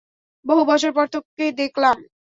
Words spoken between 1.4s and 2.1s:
দেখলাম!